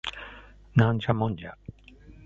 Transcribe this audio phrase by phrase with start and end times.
[0.75, 1.53] ナンジャモンジャ